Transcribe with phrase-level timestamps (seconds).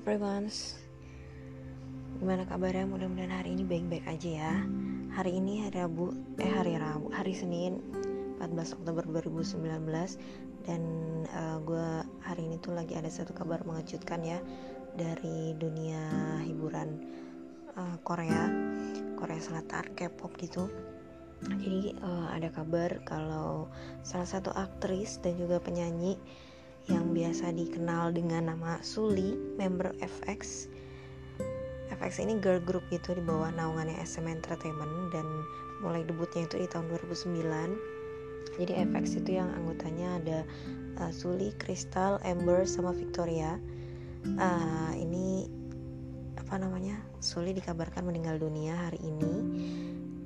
[0.00, 0.48] everyone
[2.16, 2.88] Gimana kabarnya?
[2.88, 4.54] Mudah-mudahan hari ini baik-baik aja ya.
[5.12, 7.84] Hari ini hari Rabu Eh hari Rabu Hari Senin
[8.40, 9.60] 14 Oktober 2019
[10.64, 10.82] Dan
[11.28, 11.88] uh, gue
[12.24, 14.40] hari ini tuh lagi ada satu kabar mengejutkan ya
[14.96, 16.00] Dari dunia
[16.48, 17.04] hiburan
[17.76, 18.48] uh, Korea
[19.20, 20.64] Korea Selatan K-pop gitu.
[21.44, 23.68] Jadi uh, ada kabar kalau
[24.00, 26.16] salah satu aktris dan juga penyanyi
[26.88, 30.70] yang biasa dikenal dengan nama Suli, member FX.
[31.90, 35.26] FX ini girl group gitu di bawah naungannya SM Entertainment dan
[35.84, 38.56] mulai debutnya itu di tahun 2009.
[38.56, 40.38] Jadi FX itu yang anggotanya ada
[41.04, 43.60] uh, Suli, Crystal, Amber sama Victoria.
[44.24, 45.48] Uh, ini
[46.36, 47.00] apa namanya?
[47.20, 49.34] Suli dikabarkan meninggal dunia hari ini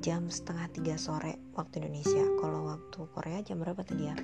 [0.04, 2.23] jam setengah tiga sore waktu Indonesia.
[2.38, 4.16] Kalau waktu Korea jam berapa tadi ya?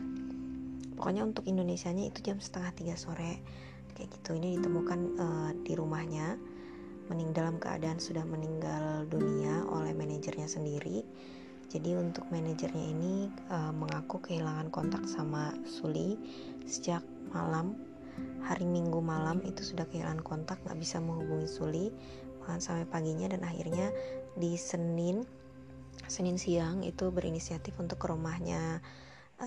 [1.00, 3.40] Pokoknya untuk Indonesianya itu jam setengah tiga sore.
[3.96, 4.36] Kayak gitu.
[4.36, 6.36] Ini ditemukan uh, di rumahnya.
[7.08, 11.00] Mening dalam keadaan sudah meninggal dunia oleh manajernya sendiri.
[11.72, 16.20] Jadi untuk manajernya ini uh, mengaku kehilangan kontak sama Suli
[16.68, 17.00] sejak
[17.32, 17.80] malam.
[18.44, 21.88] Hari Minggu malam itu sudah kehilangan kontak nggak bisa menghubungi Suli.
[22.44, 23.88] Bahkan sampai paginya dan akhirnya
[24.36, 25.24] di Senin
[26.10, 28.84] Senin siang itu berinisiatif untuk ke rumahnya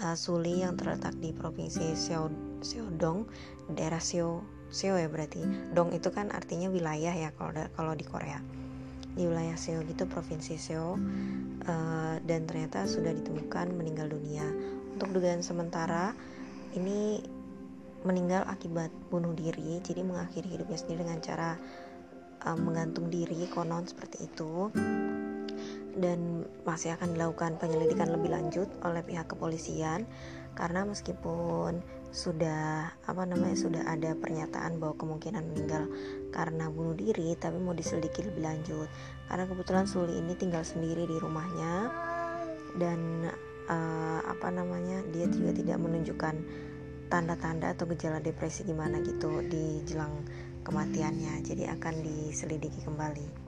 [0.01, 2.31] uh, Suli yang terletak di provinsi Seo
[2.63, 3.27] Seodong
[3.73, 4.41] daerah Seo
[4.73, 5.45] Seo ya berarti.
[5.77, 8.41] Dong itu kan artinya wilayah ya kalau kalau di Korea.
[9.13, 10.97] Di wilayah Seo gitu provinsi Seo
[11.69, 14.45] uh, dan ternyata sudah ditemukan meninggal dunia.
[14.97, 16.17] Untuk dugaan sementara
[16.73, 17.21] ini
[18.03, 21.49] meninggal akibat bunuh diri jadi mengakhiri hidupnya sendiri dengan cara
[22.43, 24.73] uh, menggantung diri konon seperti itu
[25.97, 30.09] dan masih akan dilakukan penyelidikan lebih lanjut oleh pihak kepolisian
[30.53, 31.81] karena meskipun
[32.13, 35.89] sudah apa namanya sudah ada pernyataan bahwa kemungkinan meninggal
[36.29, 38.85] karena bunuh diri tapi mau diselidiki lebih lanjut.
[39.25, 41.89] Karena kebetulan Suli ini tinggal sendiri di rumahnya
[42.77, 43.33] dan
[43.65, 46.35] uh, apa namanya dia juga tidak menunjukkan
[47.09, 50.13] tanda-tanda atau gejala depresi gimana gitu di jelang
[50.61, 51.41] kematiannya.
[51.41, 53.42] Jadi akan diselidiki kembali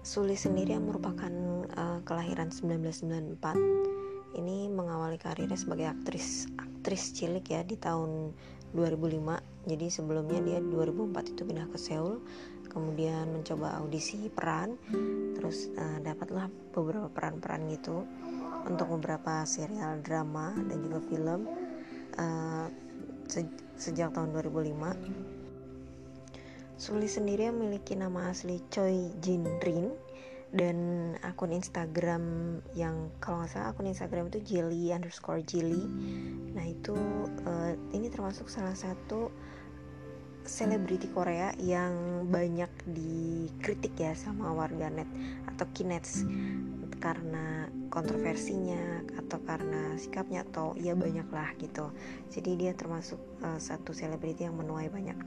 [0.00, 1.28] Suli sendiri yang merupakan
[1.76, 8.32] uh, kelahiran 1994 ini mengawali karirnya sebagai aktris aktris cilik ya di tahun
[8.72, 12.22] 2005 jadi sebelumnya dia 2004 itu pindah ke Seoul
[12.70, 14.78] kemudian mencoba audisi peran
[15.36, 18.06] terus uh, dapatlah beberapa peran-peran gitu
[18.64, 21.40] untuk beberapa serial drama dan juga film
[22.16, 22.66] uh,
[23.28, 23.44] se
[23.76, 25.29] sejak tahun 2005
[26.80, 29.92] Suli sendiri memiliki nama asli Choi Jin Rin
[30.48, 35.84] dan akun Instagram yang kalau nggak salah akun Instagram itu jelly underscore jelly.
[36.56, 36.96] Nah itu
[37.44, 39.28] uh, ini termasuk salah satu
[40.48, 45.06] selebriti Korea yang banyak dikritik ya sama warganet
[45.52, 46.24] atau kinets
[46.96, 51.92] karena kontroversinya atau karena sikapnya atau ya banyak lah gitu.
[52.32, 55.20] Jadi dia termasuk uh, satu selebriti yang menuai banyak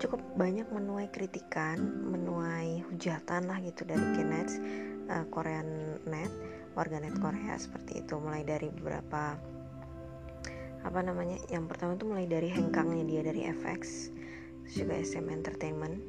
[0.00, 1.76] cukup banyak menuai kritikan,
[2.08, 4.56] menuai hujatan lah gitu dari Kenets,
[5.12, 6.32] uh, Korean Net,
[6.72, 8.16] warganet Korea seperti itu.
[8.16, 9.36] Mulai dari beberapa
[10.80, 14.08] apa namanya yang pertama itu mulai dari hengkangnya dia dari FX
[14.72, 16.00] juga SM Entertainment.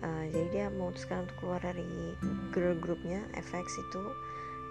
[0.00, 2.16] Uh, jadi dia memutuskan untuk keluar dari
[2.56, 3.20] girl groupnya.
[3.36, 4.02] FX itu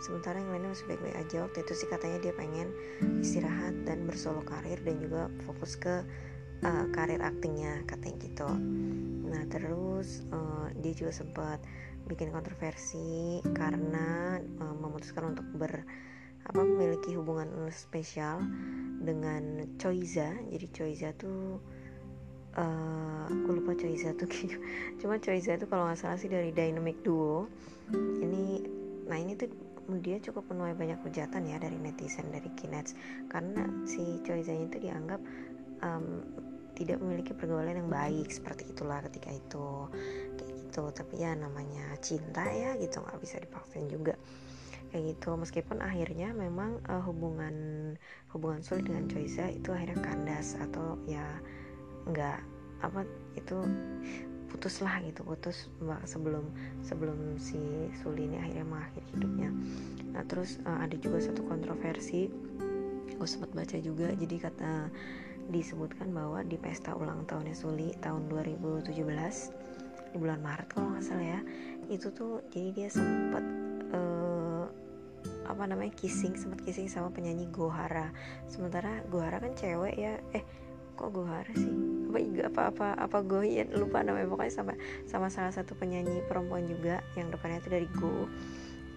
[0.01, 1.37] sementara yang lainnya masih baik-baik aja.
[1.45, 2.73] Waktu itu sih katanya dia pengen
[3.21, 6.01] istirahat dan bersolo karir dan juga fokus ke
[6.63, 8.49] uh, karir aktingnya katanya gitu.
[9.27, 11.59] Nah terus uh, dia juga sempat
[12.07, 15.83] bikin kontroversi karena uh, memutuskan untuk ber
[16.47, 18.39] apa memiliki hubungan spesial
[19.03, 20.31] dengan Choiza.
[20.47, 21.59] Jadi Choiza tuh
[22.55, 24.31] uh, aku lupa Choiza tuh
[25.03, 27.51] cuma Choiza tuh kalau nggak salah sih dari Dynamic Duo.
[27.93, 28.63] Ini
[29.11, 29.51] nah ini tuh
[30.03, 32.95] dia cukup menuai banyak hujatan ya dari netizen dari Kinets.
[33.27, 35.19] Karena si Choiza itu dianggap
[35.83, 36.23] um,
[36.77, 39.89] tidak memiliki pergaulan yang baik seperti itulah ketika itu.
[40.37, 40.83] Kayak gitu.
[40.93, 43.01] Tapi ya namanya cinta ya gitu.
[43.01, 44.13] Nggak bisa dipaksain juga.
[44.93, 45.29] Kayak gitu.
[45.33, 47.55] Meskipun akhirnya memang uh, hubungan
[48.29, 51.25] hubungan sulit dengan Choiza itu akhirnya kandas atau ya
[52.07, 52.39] nggak
[52.85, 53.01] apa
[53.33, 53.57] itu
[54.53, 55.25] putus lah gitu.
[55.25, 55.73] Putus
[56.05, 56.53] sebelum
[56.85, 59.49] sebelum si Suli ini akhirnya mengakhiri hidupnya.
[60.13, 62.29] Nah terus uh, ada juga satu kontroversi.
[63.17, 64.13] Gue sempat baca juga.
[64.13, 64.93] Jadi kata
[65.47, 68.91] disebutkan bahwa di pesta ulang tahunnya Suli tahun 2017
[70.11, 71.41] di bulan Maret kalau nggak salah ya
[71.87, 73.43] itu tuh jadi dia sempat
[73.95, 74.67] uh,
[75.47, 78.11] apa namanya kissing sempat kissing sama penyanyi Gohara.
[78.51, 80.43] Sementara Gohara kan cewek ya eh
[80.99, 81.71] kok Gohara sih?
[82.43, 84.73] Apa apa apa apa Goyen lupa namanya pokoknya sama
[85.07, 88.27] sama salah satu penyanyi perempuan juga yang depannya itu dari Go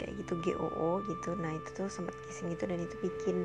[0.00, 1.36] kayak gitu GOO gitu.
[1.36, 3.44] Nah itu tuh sempat kissing gitu dan itu bikin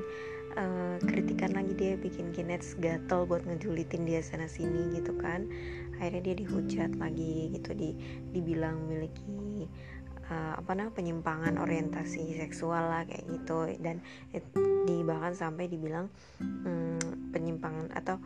[0.55, 5.47] uh, kritikan lagi dia bikin Kinets gatel buat ngejulitin dia sana sini gitu kan.
[5.99, 7.95] Akhirnya dia dihujat lagi gitu di
[8.31, 9.67] dibilang memiliki
[10.31, 13.71] uh, apa namanya penyimpangan orientasi seksual lah kayak gitu.
[13.79, 14.03] Dan
[14.87, 16.11] di bahkan sampai dibilang
[16.41, 16.99] um,
[17.31, 18.19] penyimpangan atau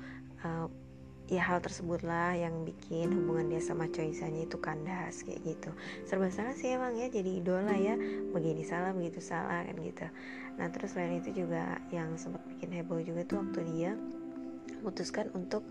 [0.45, 0.67] uh,
[1.29, 5.69] ya hal tersebut lah yang bikin hubungan dia sama Choisanya itu kandas kayak gitu.
[6.09, 7.95] Serba salah sih emang ya jadi idola ya.
[8.33, 10.09] Begini salah begitu salah kan gitu.
[10.57, 13.91] Nah terus selain itu juga yang sempat bikin heboh juga tuh waktu dia
[14.81, 15.61] memutuskan untuk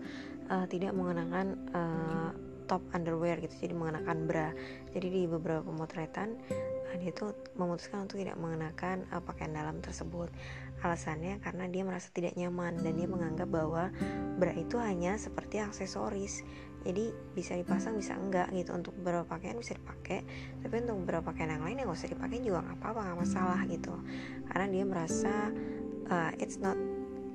[0.47, 2.31] uh, tidak mengenakan uh,
[2.69, 4.49] top underwear gitu jadi mengenakan bra.
[4.95, 6.39] Jadi di beberapa pemotretan
[6.87, 10.31] uh, dia tuh memutuskan untuk tidak mengenakan uh, pakaian dalam tersebut
[10.79, 13.91] Alasannya karena dia merasa tidak nyaman dan dia menganggap bahwa
[14.39, 16.43] bra itu hanya seperti aksesoris.
[16.87, 20.23] Jadi bisa dipasang bisa enggak gitu untuk beberapa pakaian bisa dipakai,
[20.63, 23.59] tapi untuk beberapa pakaian yang lain yang gak usah dipakai juga nggak apa-apa nggak masalah
[23.67, 23.93] gitu.
[24.47, 25.33] Karena dia merasa
[26.07, 26.79] uh, it's not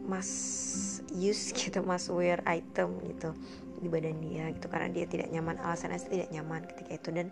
[0.08, 3.36] must use gitu, must wear item gitu
[3.84, 7.26] di badan dia gitu karena dia tidak nyaman alasannya tidak nyaman ketika itu dan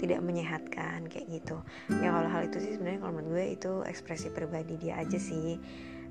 [0.00, 1.60] tidak menyehatkan kayak gitu.
[2.00, 5.60] Ya kalau hal itu sih sebenarnya kalau menurut gue itu ekspresi pribadi dia aja sih.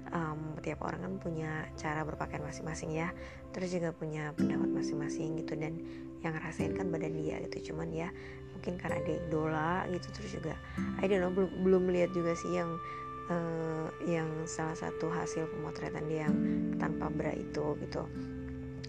[0.08, 3.12] Um, tiap orang kan punya cara berpakaian masing-masing ya
[3.52, 5.84] terus juga punya pendapat masing-masing gitu dan
[6.24, 7.74] yang ngerasain kan badan dia gitu.
[7.74, 8.08] Cuman ya
[8.56, 10.56] mungkin karena dia idola gitu terus juga
[11.04, 12.72] I don't know belum belum lihat juga sih yang
[13.30, 16.36] uh, yang salah satu hasil pemotretan dia yang
[16.80, 18.04] tanpa bra itu gitu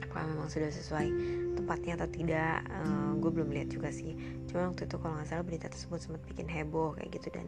[0.04, 1.08] apakah memang sudah sesuai
[1.54, 2.64] tempatnya atau tidak?
[2.70, 4.16] Uh, gue belum lihat juga sih.
[4.48, 7.46] Cuma waktu itu kalau nggak salah berita tersebut sempat bikin heboh kayak gitu dan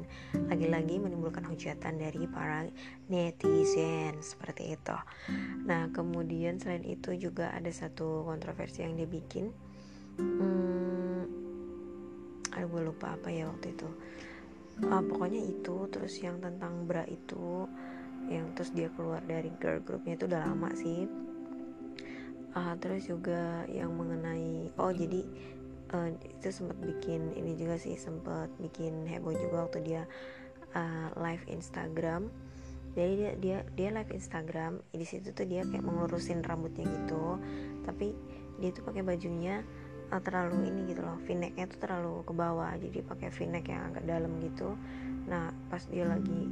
[0.53, 2.69] lagi-lagi menimbulkan hujatan dari para
[3.09, 4.97] netizen seperti itu.
[5.65, 9.51] Nah kemudian selain itu juga ada satu kontroversi yang dia bikin.
[10.21, 11.25] Hmm,
[12.53, 13.89] aduh gue lupa apa ya waktu itu.
[14.81, 17.69] Uh, pokoknya itu terus yang tentang bra itu
[18.29, 21.09] yang terus dia keluar dari girl groupnya itu udah lama sih
[22.55, 25.23] uh, terus juga yang mengenai oh jadi
[25.95, 30.03] uh, itu sempat bikin ini juga sih sempat bikin heboh juga waktu dia
[30.75, 32.31] uh, live Instagram.
[32.91, 37.39] Jadi dia dia dia live Instagram di situ tuh dia kayak mengurusin rambutnya gitu.
[37.87, 38.15] Tapi
[38.59, 39.63] dia tuh pakai bajunya
[40.11, 42.73] uh, terlalu ini gitu loh v-necknya tuh terlalu ke bawah.
[42.75, 44.75] Jadi pakai v-neck yang agak dalam gitu.
[45.31, 46.51] Nah pas dia lagi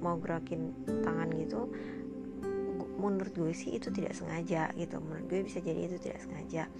[0.00, 1.72] mau gerakin tangan gitu
[2.98, 5.02] menurut gue sih itu tidak sengaja gitu.
[5.02, 6.70] Menurut gue bisa jadi itu tidak sengaja.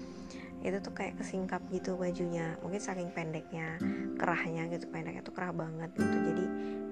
[0.64, 2.56] Itu tuh kayak kesingkap gitu bajunya.
[2.64, 3.76] Mungkin saking pendeknya
[4.16, 4.88] kerahnya gitu.
[4.88, 6.16] Pendeknya tuh kerah banget gitu.
[6.16, 6.44] Jadi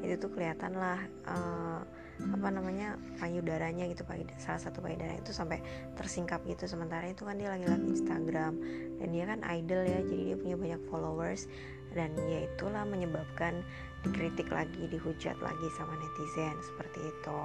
[0.02, 0.98] itu tuh kelihatan lah
[1.30, 1.80] uh,
[2.22, 4.04] apa namanya payudaranya gitu.
[4.36, 5.62] Salah satu payudara itu sampai
[5.96, 6.68] tersingkap gitu.
[6.68, 8.54] Sementara itu kan dia lagi lagi Instagram.
[9.00, 10.00] Dan dia kan idol ya.
[10.04, 11.48] Jadi dia punya banyak followers.
[11.96, 13.64] Dan ya itulah menyebabkan
[14.04, 16.56] dikritik lagi dihujat lagi sama netizen.
[16.60, 17.40] Seperti itu.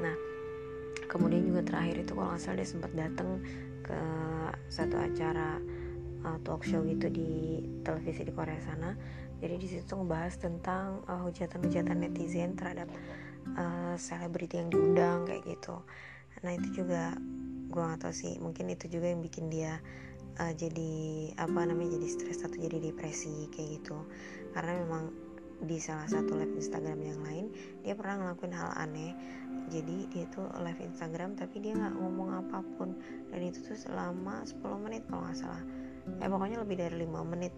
[0.00, 0.35] Nah
[1.06, 3.40] kemudian juga terakhir itu kalau nggak salah dia sempat datang
[3.86, 4.00] ke
[4.66, 5.62] satu acara
[6.26, 8.92] uh, talk show gitu di televisi di Korea sana.
[9.36, 12.88] Jadi di situ ngebahas tentang uh, hujatan-hujatan netizen terhadap
[13.54, 15.78] uh, selebriti uh, yang diundang kayak gitu.
[16.42, 17.14] Nah itu juga
[17.66, 19.82] gue gak tau sih mungkin itu juga yang bikin dia
[20.40, 23.98] uh, jadi apa namanya jadi stres atau jadi depresi kayak gitu.
[24.56, 25.25] Karena memang
[25.64, 27.46] di salah satu live Instagram yang lain
[27.80, 29.16] dia pernah ngelakuin hal aneh.
[29.72, 32.92] Jadi dia tuh live Instagram tapi dia nggak ngomong apa pun.
[33.32, 35.64] Dan itu tuh selama 10 menit kalau nggak salah.
[36.20, 37.50] Eh pokoknya lebih dari lima menit.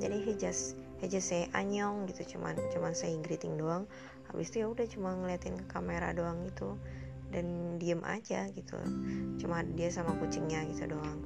[0.00, 2.38] Jadi he just he just say anyong gitu.
[2.38, 3.84] Cuman cuman say greeting doang.
[4.30, 6.78] Habis itu ya udah cuma ngeliatin ke kamera doang gitu.
[7.34, 8.78] Dan diem aja gitu.
[9.42, 11.20] Cuma dia sama kucingnya gitu doang.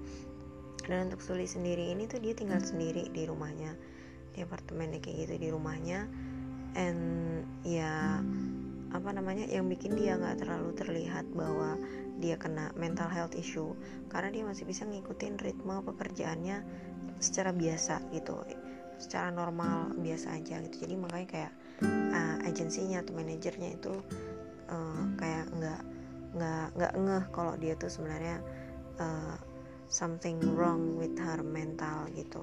[0.85, 3.73] Dan untuk Suli sendiri ini tuh dia tinggal sendiri di rumahnya
[4.35, 6.11] di apartemennya kayak gitu di rumahnya.
[6.75, 7.01] And
[7.63, 8.19] ya
[8.95, 11.79] apa namanya yang bikin dia nggak terlalu terlihat bahwa
[12.19, 13.75] dia kena mental health issue
[14.07, 16.63] karena dia masih bisa ngikutin ritme pekerjaannya
[17.19, 18.39] secara biasa gitu
[18.99, 20.87] secara normal biasa aja gitu.
[20.87, 21.53] Jadi makanya kayak
[22.15, 23.95] uh, agensinya atau manajernya itu
[24.71, 25.83] uh, kayak nggak
[26.35, 28.43] nggak nggak ngeh kalau dia tuh sebenarnya
[28.99, 29.39] uh,
[29.87, 32.43] something wrong with her mental gitu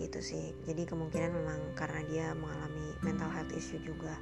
[0.00, 0.52] gitu sih.
[0.68, 4.14] Jadi kemungkinan memang karena dia mengalami mental health issue juga.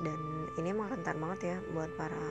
[0.00, 0.18] Dan
[0.60, 2.26] ini emang rentan banget ya buat para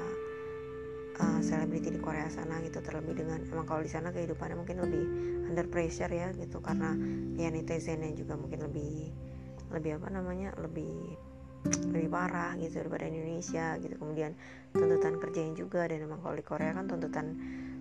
[1.22, 5.04] uh, selebriti di Korea sana gitu terlebih dengan emang kalau di sana kehidupannya mungkin lebih
[5.50, 6.94] under pressure ya gitu karena
[7.40, 9.10] ya netizennya juga mungkin lebih
[9.74, 11.18] lebih apa namanya lebih
[11.66, 13.98] lebih parah gitu daripada Indonesia gitu.
[13.98, 14.38] Kemudian
[14.70, 17.34] tuntutan kerjanya juga dan emang kalau di Korea kan tuntutan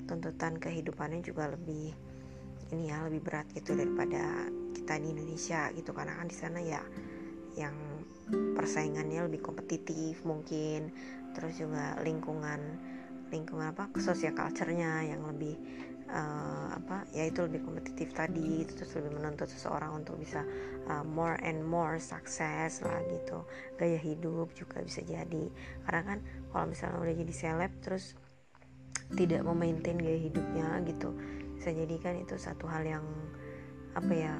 [0.08, 1.92] tuntutan kehidupannya juga lebih
[2.72, 4.48] ini ya lebih berat gitu daripada
[4.84, 5.96] kita di Indonesia gitu.
[5.96, 6.84] Karena kan di sana ya
[7.56, 7.72] yang
[8.52, 10.92] persaingannya lebih kompetitif mungkin.
[11.32, 12.60] Terus juga lingkungan
[13.32, 15.56] lingkungan apa sosial culture-nya yang lebih
[16.06, 20.44] uh, apa ya itu lebih kompetitif tadi itu terus lebih menuntut seseorang untuk bisa
[20.86, 23.42] uh, more and more sukses lah gitu.
[23.80, 25.48] Gaya hidup juga bisa jadi.
[25.88, 26.18] Karena kan
[26.52, 28.14] kalau misalnya udah jadi seleb terus
[29.12, 31.12] tidak memaintain gaya hidupnya gitu
[31.64, 33.04] bisa jadi kan itu satu hal yang
[33.96, 34.34] apa ya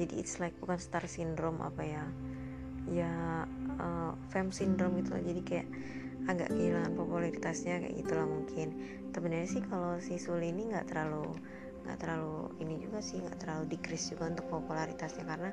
[0.00, 2.04] jadi it's like bukan star syndrome apa ya
[2.88, 3.12] ya
[3.76, 5.68] uh, fame syndrome gitu lah jadi kayak
[6.28, 8.68] agak kehilangan popularitasnya kayak gitulah mungkin.
[9.14, 11.32] Sebenarnya sih kalau si Suli ini nggak terlalu
[11.80, 15.24] nggak terlalu ini juga sih nggak terlalu decrease juga untuk popularitasnya.
[15.24, 15.50] Karena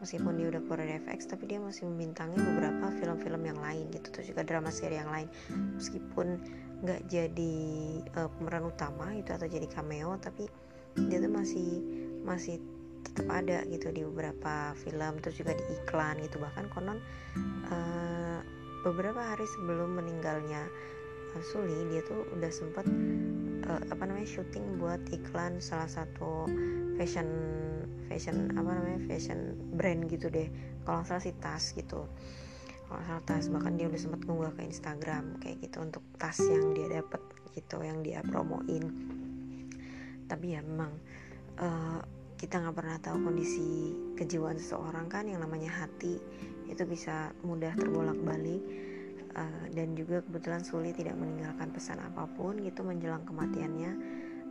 [0.00, 4.26] meskipun dia udah keluar FX tapi dia masih membintangi beberapa film-film yang lain gitu terus
[4.32, 5.28] juga drama seri yang lain.
[5.76, 6.40] Meskipun
[6.84, 7.56] nggak jadi
[8.16, 10.44] uh, pemeran utama itu atau jadi cameo tapi
[10.96, 11.84] dia tuh masih
[12.24, 12.56] masih
[13.06, 16.42] tetap ada gitu di beberapa film terus juga di iklan gitu.
[16.42, 16.98] Bahkan konon
[17.70, 18.40] uh,
[18.82, 20.66] beberapa hari sebelum meninggalnya
[21.34, 22.86] uh, Suli dia tuh udah sempet
[23.70, 26.50] uh, apa namanya syuting buat iklan salah satu
[26.98, 27.28] fashion
[28.06, 30.50] fashion apa namanya fashion brand gitu deh.
[30.86, 32.06] Kalau salah sih tas gitu.
[32.86, 33.46] Kalau salah tas.
[33.50, 37.22] Bahkan dia udah sempat ngunggah ke Instagram kayak gitu untuk tas yang dia dapat
[37.54, 38.84] gitu yang dia promoin.
[40.26, 40.90] Tapi ya memang
[41.58, 42.00] uh,
[42.36, 46.20] kita nggak pernah tahu kondisi kejiwaan seseorang kan yang namanya hati
[46.68, 48.60] itu bisa mudah terbolak-balik
[49.36, 53.92] uh, dan juga kebetulan Suli tidak meninggalkan pesan apa pun gitu menjelang kematiannya.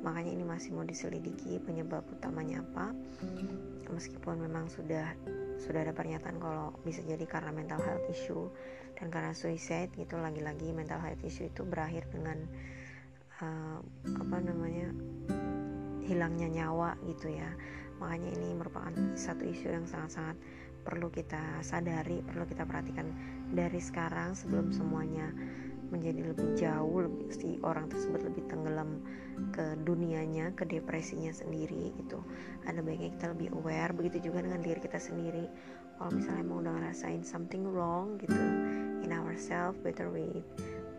[0.06, 2.94] Makanya ini masih mau diselidiki penyebab utamanya apa.
[3.90, 5.18] Meskipun memang sudah
[5.58, 8.52] sudah ada pernyataan kalau bisa jadi karena mental health issue
[9.00, 12.44] dan karena suicide gitu lagi-lagi mental health issue itu berakhir dengan
[13.40, 13.80] uh,
[14.20, 14.92] apa namanya
[16.06, 17.50] hilangnya nyawa gitu ya.
[17.98, 20.38] Makanya ini merupakan satu isu yang sangat-sangat
[20.86, 23.10] perlu kita sadari perlu kita perhatikan
[23.50, 25.34] dari sekarang sebelum semuanya
[25.90, 29.02] menjadi lebih jauh lebih si orang tersebut lebih tenggelam
[29.54, 32.22] ke dunianya ke depresinya sendiri gitu.
[32.70, 35.46] Ada baiknya kita lebih aware begitu juga dengan diri kita sendiri.
[35.96, 38.42] Kalau misalnya mau udah ngerasain something wrong gitu
[39.02, 40.44] in ourselves better we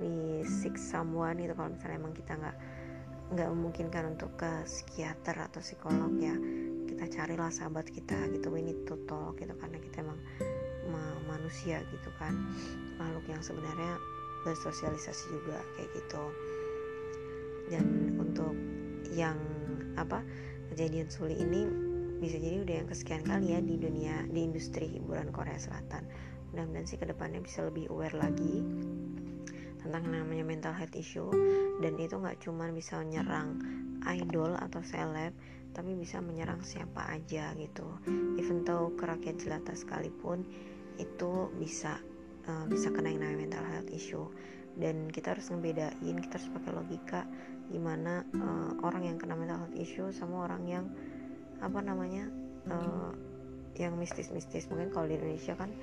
[0.02, 1.54] we seek someone gitu.
[1.54, 2.56] Kalau misalnya emang kita nggak
[3.32, 6.34] nggak memungkinkan untuk ke psikiater atau psikolog ya.
[6.86, 8.48] Kita carilah sahabat kita gitu
[8.86, 10.18] to talk gitu karena kita emang
[10.90, 12.34] ma manusia gitu kan.
[12.96, 13.98] Makhluk yang sebenarnya
[14.46, 16.24] bersosialisasi juga kayak gitu.
[17.66, 18.54] Dan untuk
[19.10, 19.36] yang
[19.98, 20.22] apa
[20.70, 21.66] kejadian Suli ini
[22.16, 26.06] bisa jadi udah yang kesekian kali ya di dunia di industri hiburan Korea Selatan.
[26.54, 28.64] Mudah-mudahan sih ke depannya bisa lebih aware lagi
[29.86, 31.30] tentang namanya mental health issue.
[31.78, 33.62] Dan itu nggak cuma bisa menyerang
[34.06, 35.32] idol atau seleb
[35.76, 37.84] tapi bisa menyerang siapa aja gitu.
[38.40, 40.42] Even though ke rakyat jelata sekalipun
[40.96, 42.00] itu bisa
[42.48, 44.26] uh, bisa kena yang namanya mental health issue.
[44.76, 47.20] Dan kita harus ngebedain kita harus pakai logika
[47.68, 50.84] gimana uh, orang yang kena mental health issue sama orang yang
[51.60, 52.28] apa namanya
[52.72, 53.12] uh,
[53.76, 54.68] yang mistis-mistis.
[54.72, 55.76] Mungkin kalau di Indonesia kan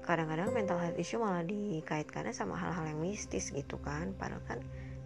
[0.00, 4.16] kadang-kadang mental health issue malah dikaitkannya sama hal-hal yang mistis gitu kan.
[4.16, 4.60] Padahal kan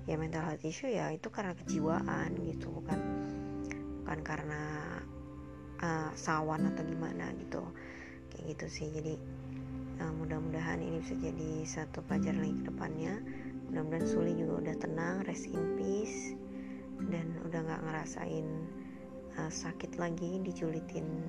[0.05, 2.99] ya mental health issue ya itu karena kejiwaan gitu bukan
[4.05, 4.63] bukan karena
[5.81, 7.63] uh, sawan atau gimana gitu.
[8.33, 8.89] Kayak gitu sih.
[8.95, 9.15] Jadi
[10.01, 13.15] uh, mudah-mudahan ini bisa jadi satu pelajaran lagi ke depannya.
[13.71, 16.39] Mudah-mudahan Suli juga udah tenang rest in peace
[17.11, 18.47] dan udah nggak ngerasain
[19.39, 21.27] uh, sakit lagi diculitin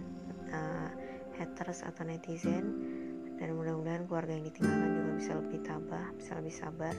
[0.53, 0.89] uh,
[1.35, 2.94] haters atau netizen
[3.35, 6.95] dan mudah-mudahan keluarga yang ditinggalkan juga bisa lebih tabah bisa lebih sabar.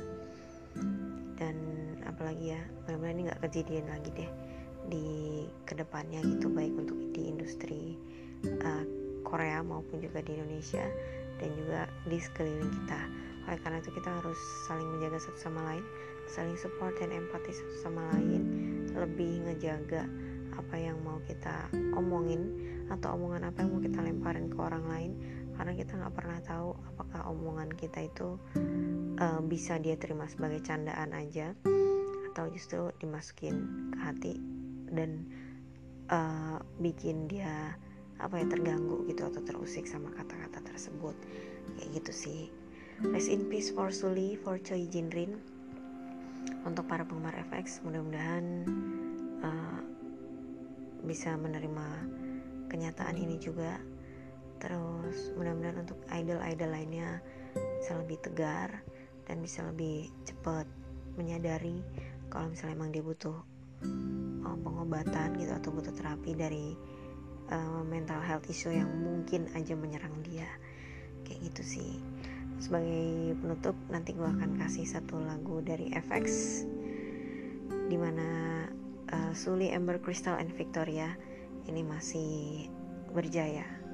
[1.36, 1.56] Dan
[2.04, 4.30] apalagi ya mudah-mudahan ini nggak kejadian lagi deh
[4.86, 5.06] di
[5.66, 7.98] ke depannya gitu baik untuk di industri
[8.46, 8.84] uh,
[9.26, 10.86] Korea maupun juga di Indonesia
[11.42, 13.00] dan juga di sekeliling kita.
[13.46, 15.84] Oleh karena itu kita harus saling menjaga satu sama lain
[16.26, 18.42] saling support dan empati satu sama lain.
[18.92, 20.06] Lebih ngejaga
[20.56, 22.48] apa yang mau kita omongin
[22.88, 25.12] atau omongan apa yang mau kita lemparin ke orang lain
[25.56, 28.36] karena kita nggak pernah tahu apakah omongan kita itu
[29.18, 31.56] uh, bisa dia terima sebagai candaan aja
[32.32, 33.64] atau justru dimasukin
[33.96, 34.34] ke hati
[34.92, 35.24] dan
[36.12, 37.72] uh, bikin dia
[38.16, 41.16] apa ya terganggu gitu atau terusik sama kata-kata tersebut.
[41.76, 42.40] Kayak gitu sih.
[43.12, 45.36] Rest in peace for Suli for Choi Jinrin
[46.64, 48.44] untuk para penggemar FX mudah-mudahan
[49.44, 49.80] uh,
[51.04, 51.86] bisa menerima
[52.72, 53.78] kenyataan ini juga
[54.58, 57.20] terus mudah-mudahan untuk idol-idol lainnya
[57.80, 58.82] bisa lebih tegar
[59.26, 60.64] dan bisa lebih cepat
[61.16, 61.82] menyadari
[62.28, 63.36] kalau misalnya emang dia butuh
[64.44, 66.76] uh, pengobatan gitu atau butuh terapi dari
[67.50, 70.48] uh, mental health issue yang mungkin aja menyerang dia.
[71.26, 71.90] Kayak gitu sih.
[72.62, 76.26] Sebagai penutup nanti gue akan kasih satu lagu dari FX
[77.86, 78.28] di mana
[79.12, 81.14] uh, Suli, Amber, Crystal, and Victoria
[81.66, 82.66] ini masih
[83.12, 83.85] berjaya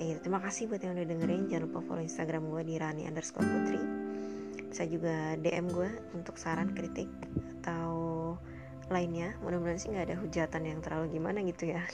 [0.00, 1.42] gitu terima kasih buat yang udah dengerin.
[1.52, 3.80] Jangan lupa follow Instagram gue di Rani underscore Putri.
[4.72, 7.10] Bisa juga DM gue untuk saran kritik
[7.60, 7.92] atau
[8.88, 9.36] lainnya.
[9.44, 11.84] Mudah-mudahan sih nggak ada hujatan yang terlalu gimana gitu ya.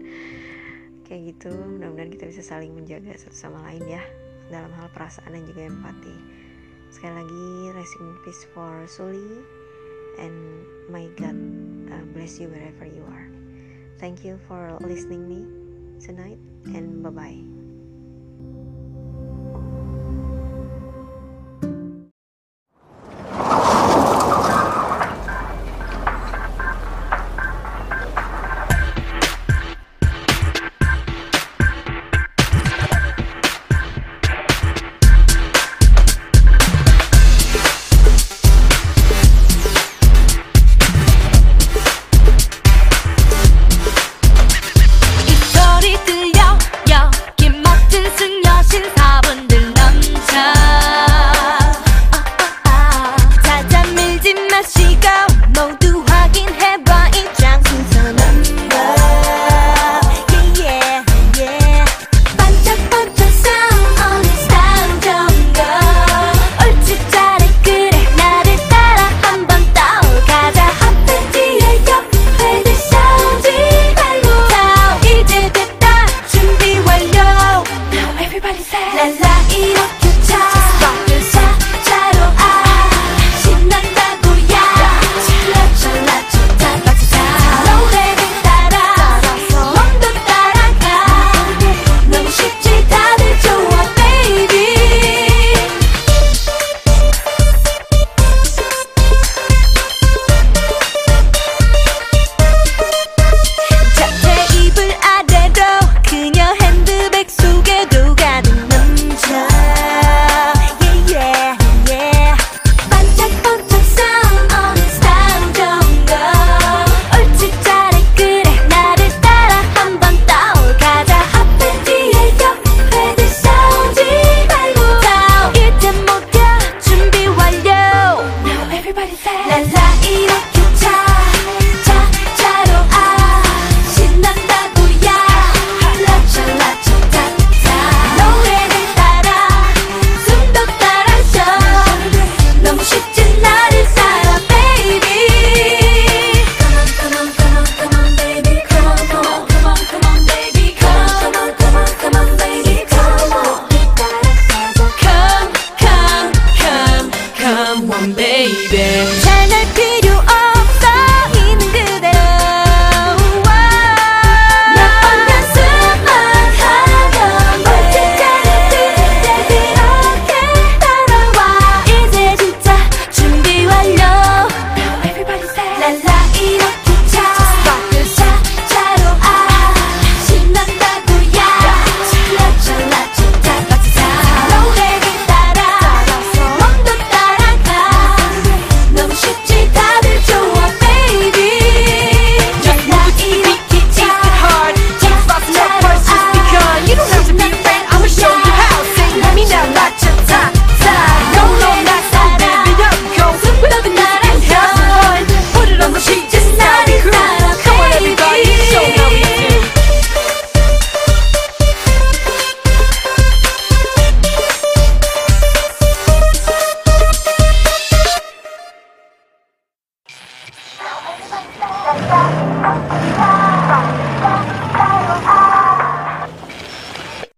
[1.06, 4.02] Kayak gitu mudah-mudahan kita bisa saling menjaga satu sama lain ya
[4.50, 6.14] dalam hal perasaan dan juga empati.
[6.90, 7.46] Sekali lagi
[7.78, 9.38] rest in peace for Suli
[10.18, 11.38] and my God
[11.94, 13.30] uh, bless you wherever you are.
[14.02, 15.46] Thank you for listening me
[16.02, 17.59] tonight and bye bye